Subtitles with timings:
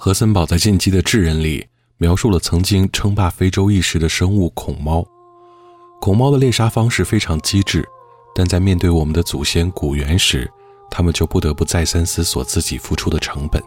[0.00, 5.04] 何森堡在《进击的智人》里描述了曾经称霸非洲一时的生物孔猫。
[6.00, 7.84] 孔猫的猎杀方式非常机智，
[8.32, 10.48] 但在面对我们的祖先古猿时，
[10.88, 13.60] 他们就不得不再三思索自己付出的成本。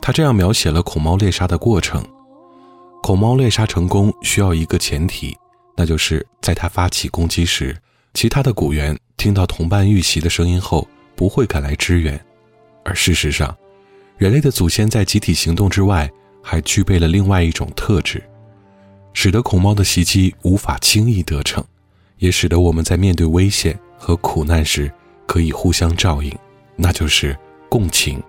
[0.00, 2.00] 他这样描写了孔猫猎杀的过程：
[3.02, 5.36] 孔猫猎杀成功需要一个前提，
[5.76, 7.76] 那就是在它发起攻击时，
[8.14, 10.86] 其他的古猿听到同伴遇袭的声音后
[11.16, 12.24] 不会赶来支援。
[12.84, 13.52] 而事实上，
[14.16, 16.10] 人类的祖先在集体行动之外，
[16.40, 18.22] 还具备了另外一种特质，
[19.12, 21.64] 使得恐猫的袭击无法轻易得逞，
[22.18, 24.90] 也使得我们在面对危险和苦难时
[25.26, 26.32] 可以互相照应，
[26.76, 27.36] 那就是
[27.68, 28.22] 共情。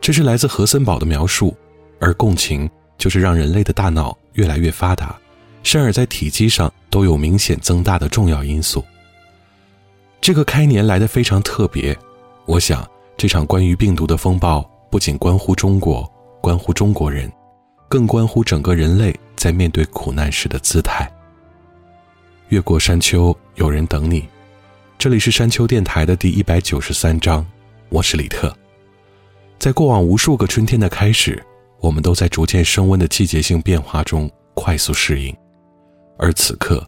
[0.00, 1.54] 这是来自何森堡的描述，
[2.00, 5.14] 而共情就是让人类的大脑越来越发达，
[5.62, 8.82] 甚而在体积上都有明显增大的重要因素。
[10.22, 11.94] 这个开年来的非常特别，
[12.46, 12.88] 我想。
[13.20, 16.10] 这场关于病毒的风暴不仅关乎中国，
[16.40, 17.30] 关乎中国人，
[17.86, 21.06] 更关乎整个人类在面对苦难时的姿态。
[22.48, 24.26] 越过山丘，有人等你。
[24.96, 27.46] 这里是山丘电台的第一百九十三章，
[27.90, 28.56] 我是李特。
[29.58, 31.44] 在过往无数个春天的开始，
[31.80, 35.36] 我们都在逐渐升温的季节性变化中快速适应，
[36.16, 36.82] 而此刻，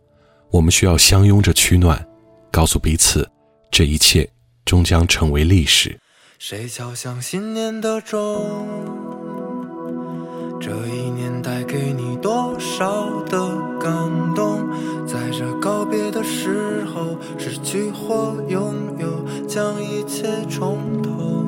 [0.51, 2.03] 我们需要相拥着取暖，
[2.51, 3.31] 告诉彼此，
[3.71, 4.27] 这一切
[4.65, 5.95] 终将成为历史。
[6.45, 8.19] 谁敲响新年的钟？
[10.61, 13.39] 这一年带给你多少的
[13.79, 13.95] 感
[14.35, 14.59] 动？
[15.07, 19.07] 在这告别的时候，失去或拥有，
[19.47, 21.47] 将一切重头。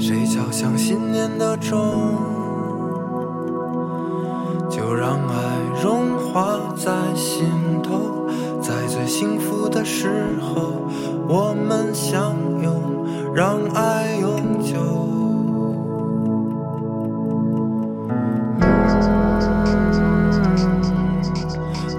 [0.00, 1.78] 谁敲响新年的钟？
[4.68, 7.46] 就让爱融化在心
[7.80, 8.26] 头，
[8.60, 10.72] 在最幸福的时候，
[11.28, 12.79] 我们相拥。
[13.32, 14.74] 让爱永久。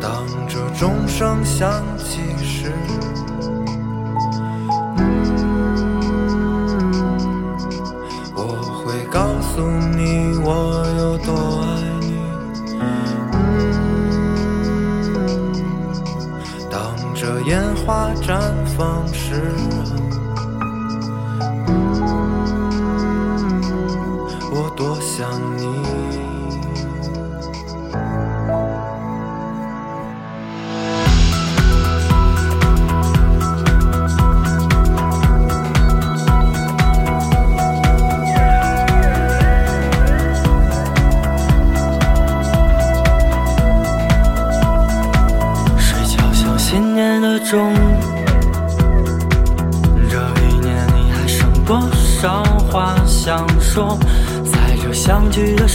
[0.01, 2.73] 当这钟声响起时，
[8.35, 8.43] 我
[8.83, 9.61] 会告诉
[9.95, 11.69] 你我有多爱
[12.01, 12.11] 你。
[16.69, 18.41] 当这烟花绽
[18.77, 19.41] 放时。
[25.21, 25.80] 想你。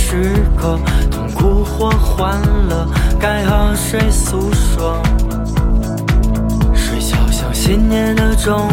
[0.08, 0.79] 时刻，
[1.11, 2.87] 痛苦或欢乐，
[3.19, 5.03] 该和谁诉说？
[6.73, 8.69] 谁敲响新今年的钟，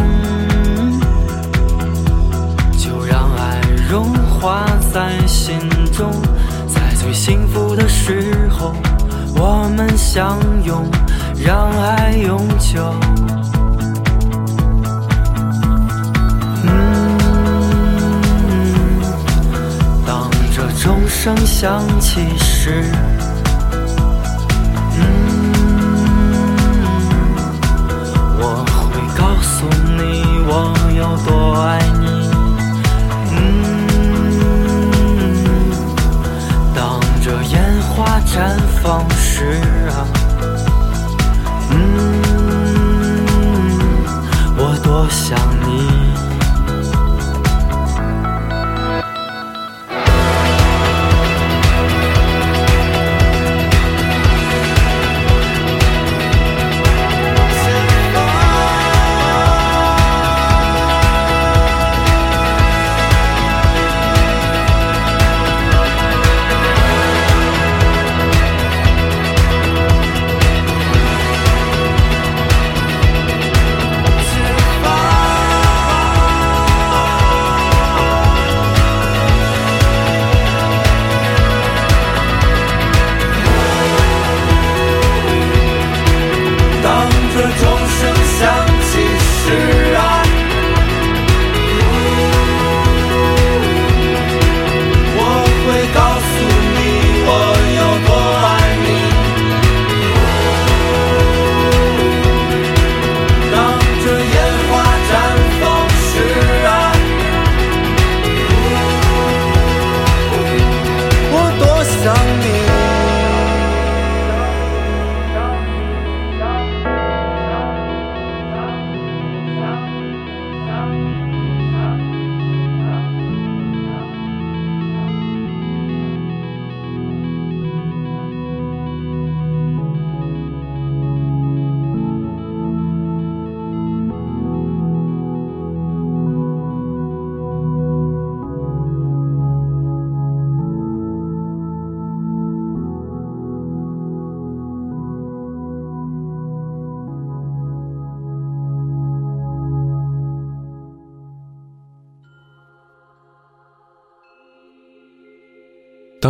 [2.78, 3.60] 就让爱
[3.90, 5.58] 融化在心
[5.92, 6.12] 中，
[6.68, 8.72] 在最幸福的时候，
[9.34, 10.88] 我们相拥，
[11.44, 12.94] 让爱永久。
[20.84, 22.84] 钟声响起时。
[24.98, 25.02] 嗯，
[28.38, 29.64] 我会告诉
[29.96, 30.52] 你我
[30.94, 32.04] 有多爱你？
[33.32, 33.40] 嗯，
[36.74, 37.54] 当这烟
[37.88, 38.36] 花绽
[38.82, 39.56] 放时
[39.88, 40.04] 啊，
[41.70, 41.74] 嗯，
[44.58, 45.34] 我多想
[45.66, 46.13] 你。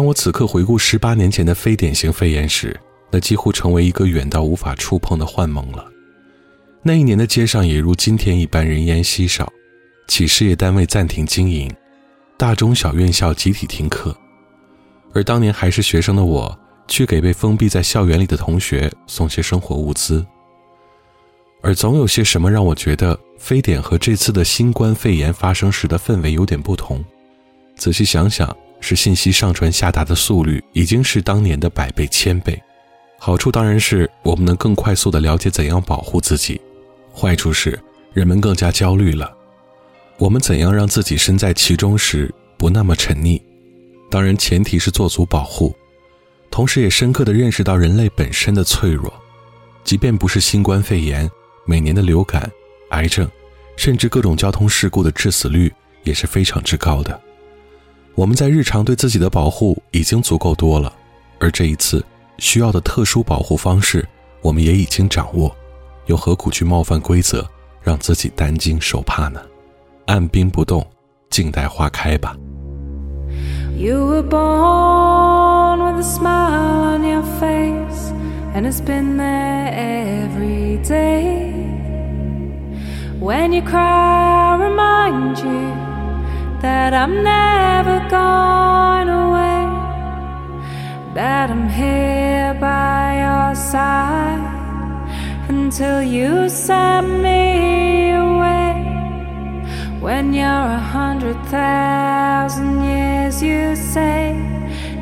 [0.04, 2.78] 当我此刻回顾十八年前的非典型肺炎时，
[3.10, 5.90] 那几乎成为一个远到无法触碰的幻梦了。
[6.82, 9.50] 那一年的街上也如今天一般人烟稀少，
[10.06, 11.74] 企事业单位暂停经营，
[12.36, 14.14] 大中小院校集体停课，
[15.14, 16.54] 而当年还是学生的我，
[16.86, 20.22] 去给被封闭在校园里的同学送些生活物资。
[21.62, 27.02] 而总有些什么让我觉得非典和这次的新冠肺炎发生时的氛围有点不同。
[27.78, 28.54] 仔细想想。
[28.84, 32.62] 是信息上传下达的速率已经是当年的百倍千倍，
[33.18, 36.60] 好处当然是我们能更快速的了解怎样保护自己，
[37.16, 37.80] 坏处是
[38.12, 39.34] 人们更加焦虑了。
[40.18, 43.40] 我们怎样让自己身在其中时不那么沉溺？
[44.10, 45.74] 当然前提是做足保护，
[46.50, 49.10] 同时也深刻的认识到人类本身的脆弱，
[49.82, 51.26] 即便不是新冠肺炎，
[51.64, 52.52] 每年的流感、
[52.90, 53.26] 癌症，
[53.78, 55.72] 甚至各种交通事故的致死率
[56.02, 57.18] 也是非常之高的。
[58.16, 60.92] 我们在日常对自己的保护已经足够多了，
[61.40, 62.04] 而这一次
[62.38, 64.06] 需要的特殊保护方式，
[64.40, 65.54] 我们也已经掌握，
[66.06, 67.44] 又何苦去冒犯规则，
[67.82, 69.40] 让自己担惊受怕呢？
[70.06, 70.86] 按兵不动，
[71.28, 72.36] 静待花开吧。
[86.64, 89.64] That I'm never going away,
[91.12, 94.42] that I'm here by your side
[95.50, 98.72] until you send me away.
[100.00, 104.22] When you're a hundred thousand years, you say,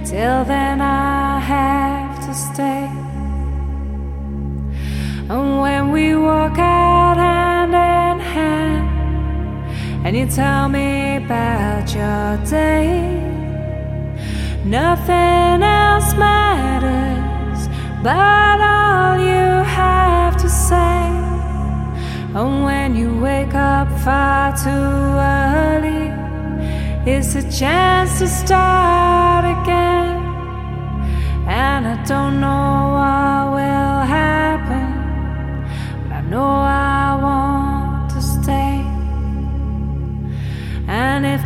[0.04, 2.90] till then I have to stay.
[5.32, 7.91] And when we walk out hand in
[10.04, 13.32] and you tell me about your day.
[14.64, 17.68] Nothing else matters
[18.02, 21.02] but all you have to say.
[22.34, 26.10] And when you wake up far too early,
[27.06, 30.22] it's a chance to start again.
[31.46, 34.88] And I don't know what will happen,
[36.08, 36.71] but I know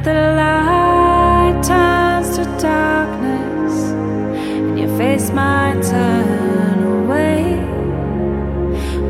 [0.06, 7.56] the light turns to darkness and your face might turn away.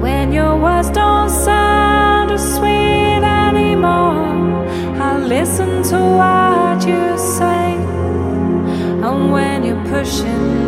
[0.01, 4.65] When your words don't sound as sweet anymore
[4.99, 7.75] I listen to what you say.
[9.07, 10.66] And when you're pushing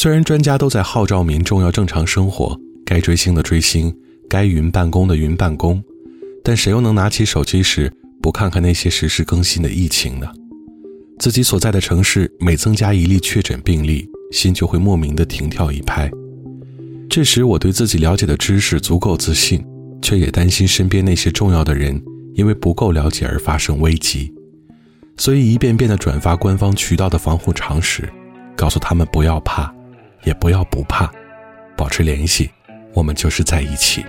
[0.00, 3.92] 虽然专家都在号召民众要正常生活，该追星的追星，
[4.30, 5.82] 该云办公的云办公，
[6.44, 10.28] 但谁又能拿起手机时不看看那些实时更新的疫情呢？
[11.18, 16.08] 自己所在的城市每增加一例确诊病例，心就会莫名的停跳一拍。
[17.10, 19.66] 这时，我对自己了解的知识足够自信，
[20.00, 22.00] 却也担心身边那些重要的人
[22.34, 24.32] 因为不够了解而发生危机，
[25.16, 28.08] 所以一遍遍的转发官方渠道的防护常识，
[28.54, 29.74] 告诉他们不要怕，
[30.24, 31.10] 也不要不怕，
[31.76, 32.50] 保持联系，
[32.92, 34.04] 我们就是在一起。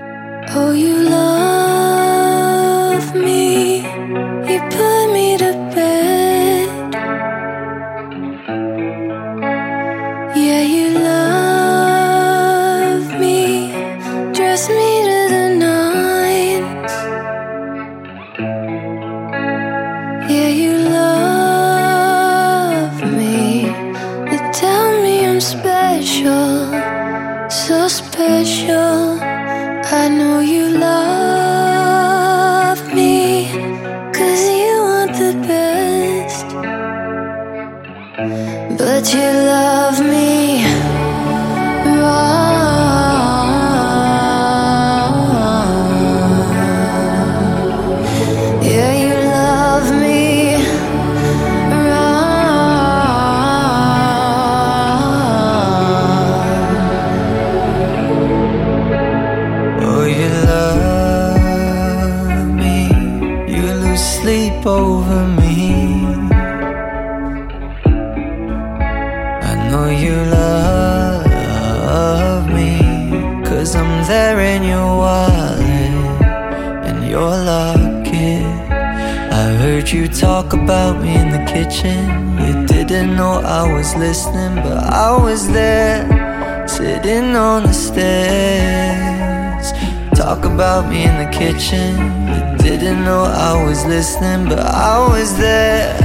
[90.59, 91.95] About me in the kitchen.
[92.27, 95.95] You didn't know I was listening, but I was there,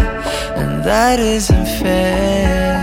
[0.55, 2.74] and that isn't fair.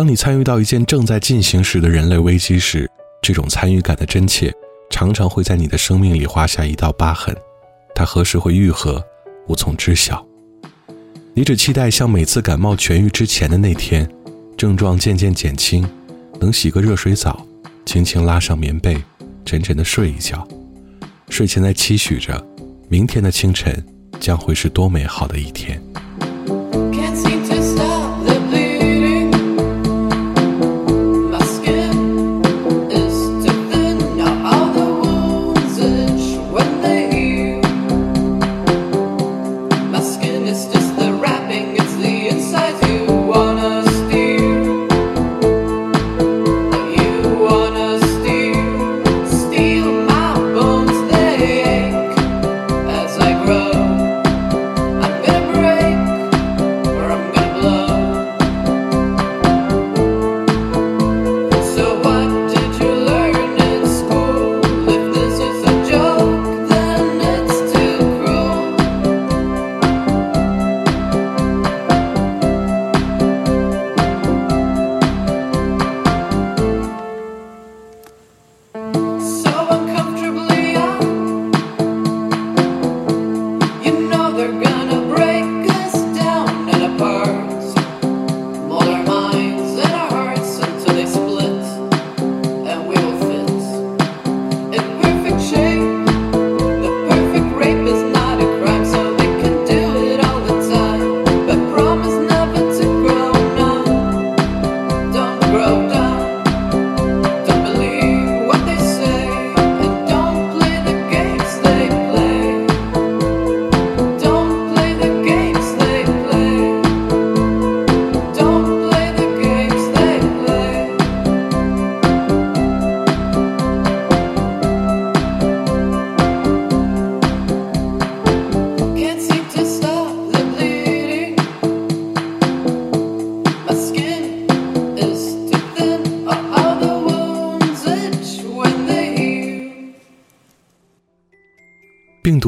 [0.00, 2.90] 当你参与到一件正在进行时的人类危机时，
[3.20, 4.50] 这种参与感的真切，
[4.88, 7.36] 常常会在你的生命里划下一道疤痕。
[7.94, 9.04] 它何时会愈合，
[9.46, 10.26] 无从知晓。
[11.34, 14.10] 你只期待像每次感冒痊愈之前的那天，
[14.56, 15.86] 症状渐渐减轻，
[16.40, 17.46] 能洗个热水澡，
[17.84, 18.96] 轻轻拉上棉被，
[19.44, 20.48] 沉沉的睡一觉，
[21.28, 22.42] 睡前在期许着，
[22.88, 23.86] 明天的清晨
[24.18, 25.78] 将会是多美好的一天。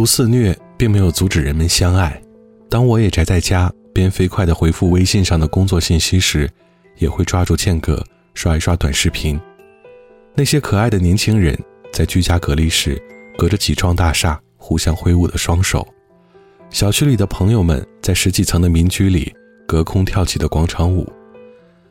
[0.03, 2.21] 毒肆虐并没有阻止人们相爱。
[2.69, 6.51] 当我也宅在家，边飞快地回复微信上的工作信息时，
[6.97, 9.41] 也会抓住间隔刷一刷短视频。
[10.35, 11.57] 那些可爱的年轻人
[11.93, 13.01] 在居家隔离时，
[13.39, 15.87] 隔着几幢大厦互相挥舞的双手；
[16.69, 19.33] 小区里的朋友们在十几层的民居里
[19.69, 21.05] 隔空跳起的广场舞；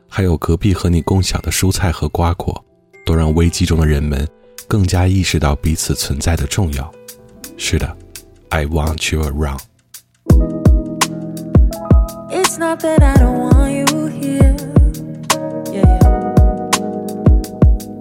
[0.10, 2.62] 还有隔壁和你共享的蔬菜和瓜果，
[3.06, 4.28] 都让危机中的人们
[4.68, 6.94] 更加意识到彼此存在的重要。
[7.56, 7.98] 是的。
[8.54, 9.66] I want you around.
[12.30, 14.56] It's not that I don't want you here.
[15.72, 16.52] Yeah, yeah.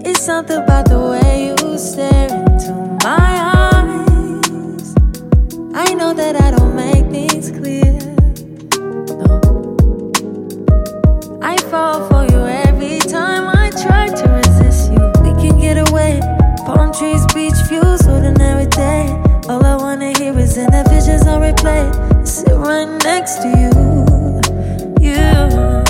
[0.05, 2.73] It's something about the way you stare into
[3.05, 4.95] my eyes.
[5.73, 8.01] I know that I don't make things clear.
[9.23, 9.39] No.
[11.41, 15.13] I fall for you every time I try to resist you.
[15.23, 16.21] We can get away.
[16.67, 19.30] Palm trees, beach views, ordinary day.
[19.51, 21.85] All I wanna hear is in the visions on replay.
[22.25, 23.71] Sit right next to you.
[25.01, 25.83] You.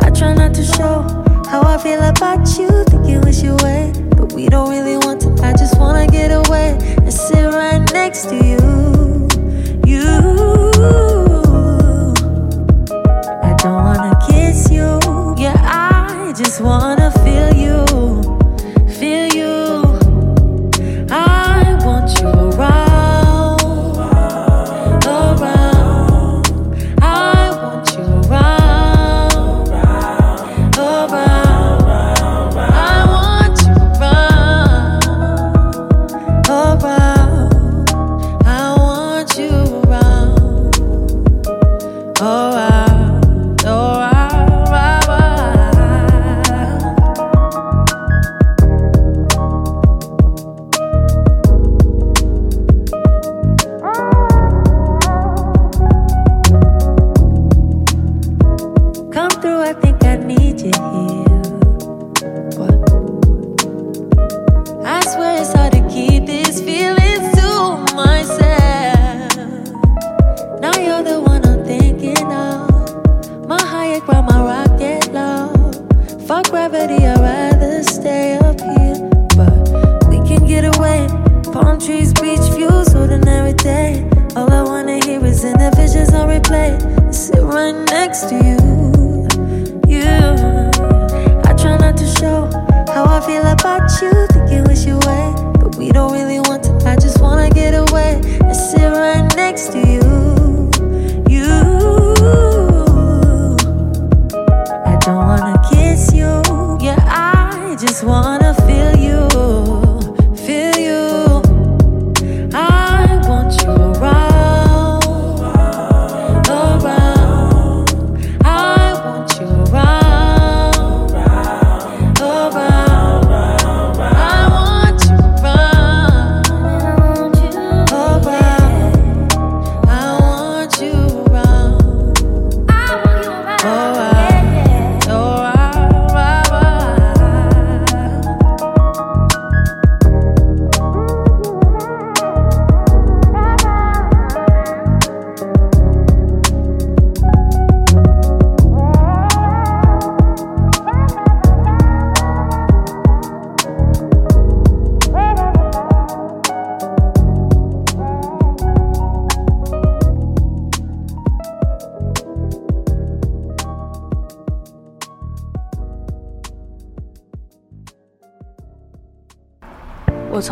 [0.00, 1.02] I try not to show
[1.50, 2.68] how I feel about you.
[2.84, 3.92] Think you wish you away.
[4.16, 5.30] But we don't really want to.
[5.42, 9.28] I just wanna get away and sit right next to you.
[9.84, 11.43] You.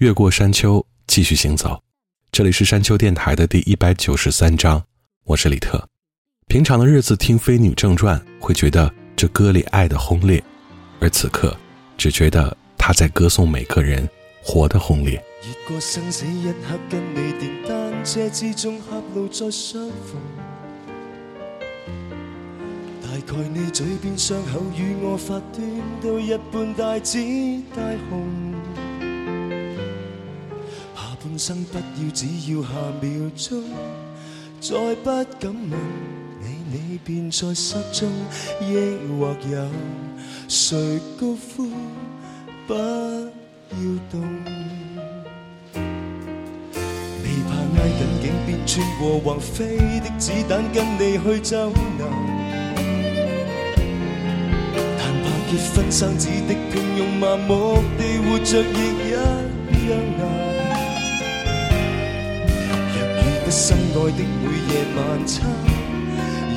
[0.00, 1.78] 越过山丘，继续行走。
[2.32, 4.82] 这里是山丘电台的第一百九十三章，
[5.24, 5.86] 我是李特。
[6.46, 10.42] 平常的日子听《飞女正传》，会觉得这歌里愛的轰烈，
[11.00, 11.54] 而此刻
[11.98, 14.08] 只覺得他在歌頌每個人
[14.42, 15.22] 活的轰烈。
[15.46, 20.18] 越過生死一刻，跟你電單車之中狹路再相逢。
[23.02, 25.62] 大概你嘴邊傷口與我發端
[26.00, 27.18] 都一般大紫
[27.76, 28.89] 大紅。
[31.40, 32.68] 生不要，只要下
[33.00, 33.64] 秒钟，
[34.60, 35.70] 再不敢问
[36.42, 38.10] 你，你便在失踪，
[38.60, 38.74] 抑
[39.18, 39.66] 或有
[40.48, 41.70] 谁高呼
[42.66, 44.20] 不要动？
[47.22, 47.50] 未怕
[47.80, 52.06] 挨近竟便穿过横飞的子弹，跟你去走难。
[54.98, 59.10] 但怕结婚生子的平庸麻木地活着，亦一
[59.88, 60.49] 样难
[63.50, 63.52] 难。
[63.52, 65.42] 心爱的每夜晚餐，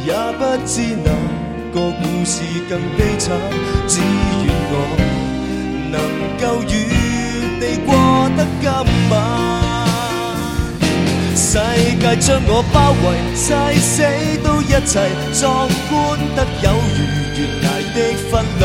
[0.06, 1.10] 也不知哪
[1.74, 2.34] 个故事
[2.70, 3.26] 更悲惨。
[3.88, 4.74] 只愿我
[5.92, 5.98] 能
[6.40, 6.72] 够与
[7.60, 7.90] 你过
[8.38, 8.66] 得今
[9.10, 9.12] 晚。
[11.36, 11.58] 世
[12.00, 13.48] 界将我包围，誓
[13.82, 13.94] 死
[14.44, 14.94] 都一齐，
[15.40, 15.92] 壮观
[16.36, 17.00] 得有如
[17.34, 17.98] 悬崖的
[18.30, 18.64] 婚礼。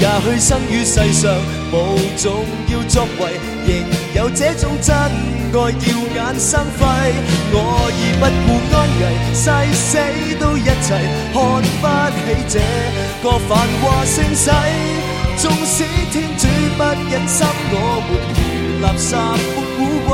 [0.00, 1.22] 也许生于世上
[1.72, 1.74] 无
[2.16, 3.22] 重要作为，
[4.18, 5.06] 有这种真爱
[5.52, 6.84] 耀眼生辉。
[7.52, 7.56] 我
[7.94, 9.02] 已不顾安危，
[9.32, 9.86] 誓死
[10.40, 10.90] 都一齐，
[11.32, 11.38] 看
[11.80, 12.58] 不起这
[13.22, 13.50] 个繁
[13.80, 14.50] 华盛世。
[15.36, 16.42] 纵使天主
[16.76, 18.36] 不忍心我活如
[18.82, 20.10] 垃圾般污秽，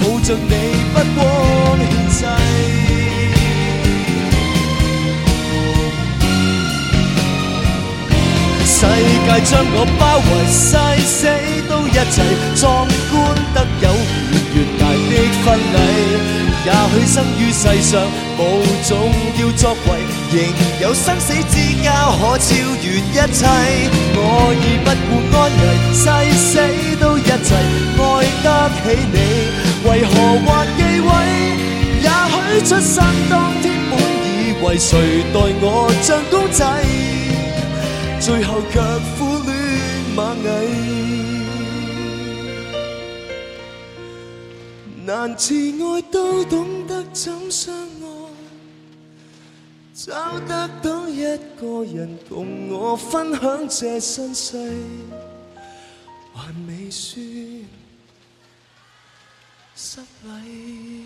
[0.00, 0.52] 抱着你
[0.94, 1.22] 不枉
[2.08, 2.24] 献世。
[8.64, 10.64] 世界将我包围，誓
[11.04, 11.18] 死
[11.86, 12.22] 一齐，
[12.54, 13.14] 壮观
[13.54, 13.86] 得有
[14.30, 15.12] 如悬崖的
[15.44, 15.78] 婚礼。
[16.62, 17.92] 也许生于世上
[18.38, 18.40] 无
[18.86, 18.90] 重
[19.38, 19.88] 要作为，
[20.30, 20.34] 仍
[20.82, 21.88] 有生死之交
[22.20, 22.48] 可超
[22.82, 23.40] 越一切。
[24.14, 24.18] 我
[24.60, 25.62] 已不顾安危，
[25.94, 26.04] 誓
[26.36, 26.48] 死
[27.00, 27.48] 都一齐，
[27.96, 28.02] 爱
[28.44, 29.16] 得起你，
[29.88, 30.12] 为何
[30.44, 31.08] 还忌讳？
[32.02, 32.94] 也许出生
[33.30, 33.92] 当天本
[34.36, 34.90] 以为谁
[35.32, 36.60] 待我像公仔。
[38.20, 38.78] 最后却
[39.16, 39.48] 苦恋
[40.14, 41.29] 蚂蚁，
[45.10, 48.30] 难自爱都懂得怎相爱，
[49.92, 51.24] 找得到一
[51.60, 54.72] 个人共我分享这身世，
[56.32, 57.20] 还未算
[59.74, 61.04] 失礼。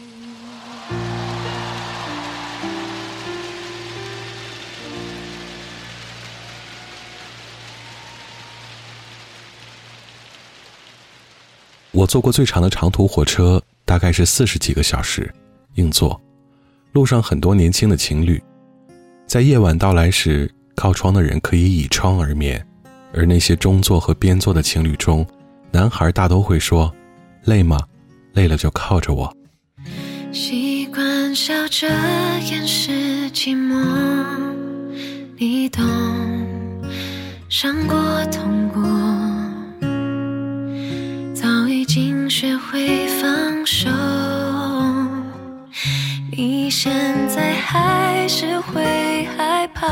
[11.92, 15.32] 我坐过最长的长途火车大概是四十几个小时，
[15.74, 16.20] 硬座，
[16.92, 18.42] 路上很多年轻的情侣，
[19.26, 22.66] 在夜晚到来时，靠窗的人可以倚窗而眠，
[23.12, 25.26] 而那些中座和边座的情侣中，
[25.70, 26.92] 男孩大都会说
[27.44, 27.78] ：“累吗？
[28.32, 29.36] 累了就靠着我。”
[30.32, 31.86] 习惯笑着
[32.50, 32.90] 掩饰
[33.30, 33.84] 寂寞，
[35.36, 35.84] 你懂，
[37.48, 37.96] 伤过
[38.32, 38.82] 痛过。
[41.34, 43.88] 早已经学会放手，
[46.32, 46.92] 你现
[47.28, 49.86] 在还是会害怕。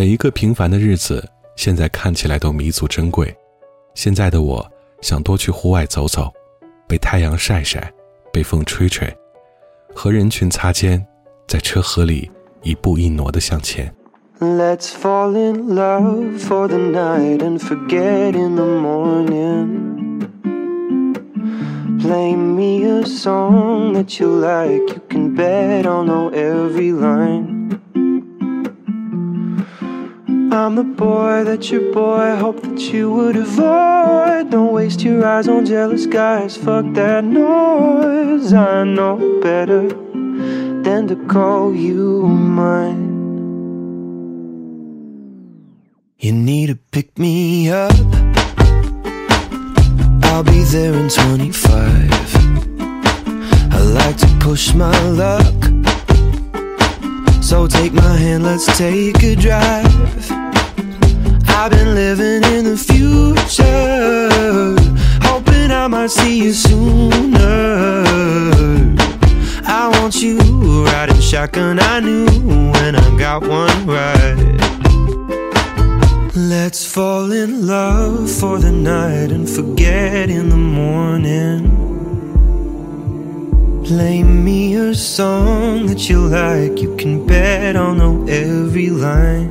[0.00, 1.22] 每一个平凡的日子，
[1.56, 3.36] 现在看起来都弥足珍贵。
[3.92, 4.66] 现在的我
[5.02, 6.32] 想多去户外走走，
[6.88, 7.92] 被太阳晒晒，
[8.32, 9.14] 被风吹吹，
[9.94, 11.06] 和人群擦肩，
[11.46, 12.30] 在车河里
[12.62, 13.94] 一步一挪的向前。
[14.40, 19.90] Let's fall in love for the night and forget in the morning.
[22.00, 27.49] Play me a song that you like, you can bet I'll know every line.
[30.52, 34.50] I'm the boy that your boy hoped that you would avoid.
[34.50, 38.52] Don't waste your eyes on jealous guys, fuck that noise.
[38.52, 39.86] I know better
[40.82, 43.10] than to call you mine.
[46.18, 47.94] You need to pick me up.
[50.24, 52.10] I'll be there in 25.
[53.72, 55.79] I like to push my luck.
[57.50, 60.30] So take my hand, let's take a drive.
[61.48, 64.28] I've been living in the future,
[65.20, 68.04] hoping I might see you sooner.
[69.66, 70.38] I want you
[70.84, 74.36] riding shotgun, I knew when I got one right.
[76.36, 81.89] Let's fall in love for the night and forget in the morning.
[83.90, 89.50] Play me a song that you like, you can bet I'll know every line.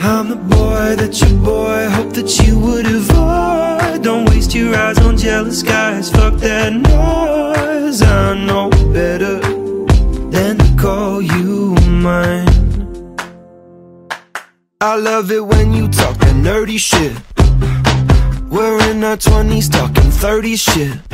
[0.00, 4.02] I'm the boy that your boy hoped that you would avoid.
[4.02, 6.10] Don't waste your eyes on jealous guys.
[6.10, 8.00] Fuck that noise.
[8.00, 9.38] I know better
[10.30, 12.48] than to call you mine.
[14.80, 17.14] I love it when you talk that nerdy shit.
[18.50, 21.11] We're in our 20s talking 30 shit.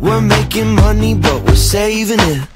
[0.00, 2.48] We're making money, but we're saving it.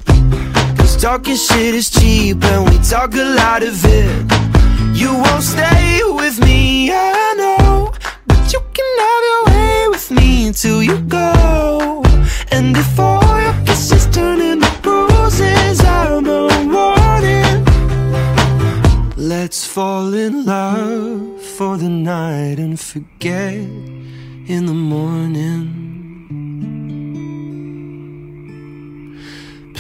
[0.77, 4.33] Cause talking shit is cheap and we talk a lot of it.
[4.95, 7.93] You won't stay with me, I know.
[8.27, 12.05] But you can have your way with me until you go.
[12.53, 17.65] And if all your kisses turn into bruises, I'm a warning.
[19.17, 23.55] Let's fall in love for the night and forget
[24.55, 25.42] in the morning.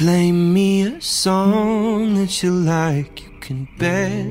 [0.02, 4.26] Play me a song that you like, you can bet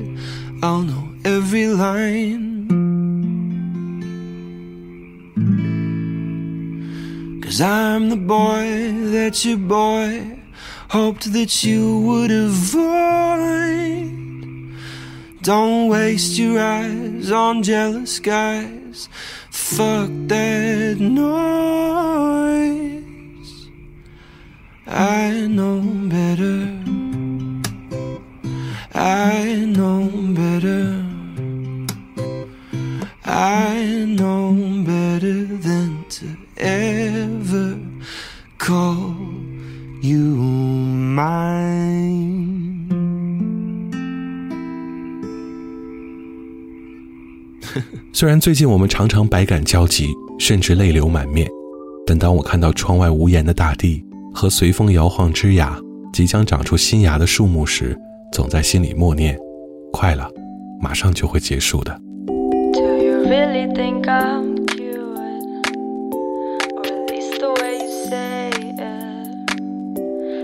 [0.62, 2.68] I'll know every line.
[7.42, 10.38] Cause I'm the boy that your boy
[10.90, 14.12] hoped that you would avoid.
[15.40, 19.08] Don't waste your eyes on jealous guys.
[19.48, 23.01] Fuck that noise.
[24.94, 26.68] I know better.
[28.92, 31.02] I know better.
[33.24, 34.52] I know
[34.84, 36.26] better than to
[36.58, 37.78] ever
[38.58, 39.14] call
[40.02, 40.36] you
[41.16, 41.62] mine.
[48.12, 51.48] 虽然最近我们常常百感交集，甚至泪流满面，
[52.06, 55.78] 但当我看到窗外无言的大地和随风摇晃枝桠、
[56.12, 57.96] 即将长出新芽的树木时，
[58.32, 59.38] 总在心里默念：
[59.92, 60.28] 快了，
[60.80, 62.00] 马上就会结束的。
[62.72, 64.92] Do you really think I'm cute?
[66.74, 68.82] Or at least the way you say it.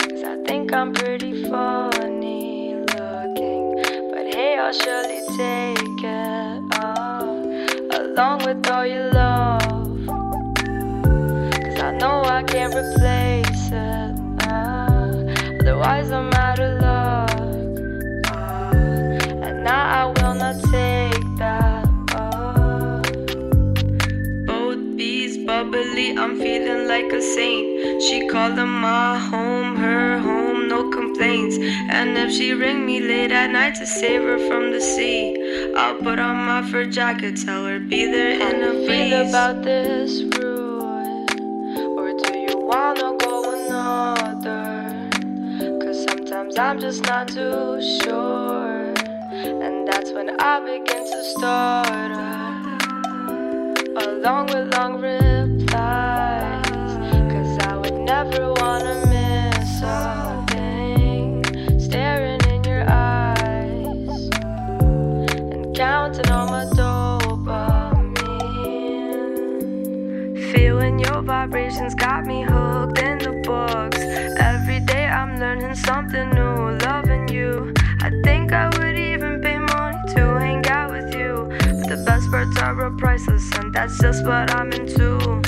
[0.09, 3.75] Cause I think I'm pretty funny looking.
[4.13, 7.43] But hey, I'll surely take it all,
[7.91, 10.07] along with all your love.
[11.65, 13.38] Cause I know I can't replace
[26.17, 28.03] I'm feeling like a saint.
[28.03, 31.57] She called them my home, her home, no complaints.
[31.59, 35.97] And if she ring me late at night to save her from the sea, I'll
[35.97, 39.29] put on my fur jacket, tell her be there in a breeze.
[39.29, 41.31] about this route,
[41.99, 43.35] or do you wanna go
[43.67, 45.11] another?
[45.83, 48.95] Cause sometimes I'm just not too sure,
[49.65, 52.39] and that's when I begin to stutter
[54.05, 55.28] along with long replies.
[71.49, 73.99] Vibrations got me hooked in the books.
[74.39, 77.73] Every day I'm learning something new, loving you.
[78.03, 81.49] I think I would even pay money to hang out with you.
[81.59, 85.41] But the best parts are priceless, and that's just what I'm into.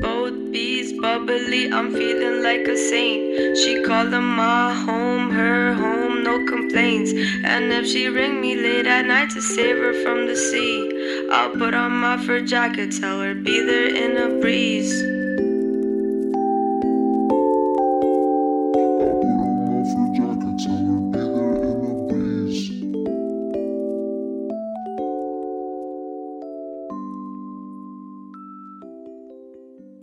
[0.00, 3.58] Both bees bubbly, I'm feeling like a saint.
[3.58, 7.10] She called them my home, her home, no complaints.
[7.42, 11.50] And if she ring me late at night to save her from the sea, I'll
[11.50, 15.17] put on my fur jacket, tell her be there in a breeze.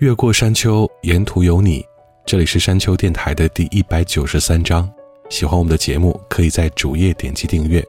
[0.05, 1.83] 越过山丘，沿途有你。
[2.27, 4.87] 这里是山丘电台的第一百九十三章。
[5.31, 7.83] 喜欢我们的节目，可以在主页点击订阅。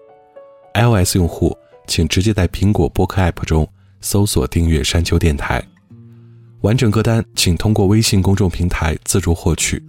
[0.73, 1.55] iOS 用户
[1.87, 3.69] 请直接在苹果播客 App 中
[4.01, 5.63] 搜索订阅山丘电台。
[6.63, 9.85] 完整歌单请通过微信公众平台自助获取。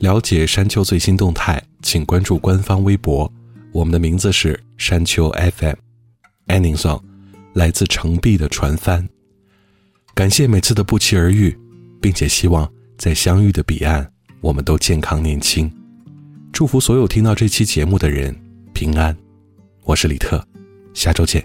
[0.00, 3.30] 了解山丘最新动态，请关注官方微博。
[3.72, 5.76] 我们的名字是山丘 FM。
[6.46, 7.02] Ending song
[7.52, 9.06] 来自程璧的《船帆》。
[10.14, 11.56] 感谢每次的不期而遇，
[12.00, 14.06] 并且希望在相遇的彼岸，
[14.40, 15.72] 我们都健康年轻。
[16.52, 18.36] 祝福所有听到这期节目的人
[18.74, 19.16] 平安。
[19.84, 20.46] 我是李特，
[20.92, 21.42] 下周见。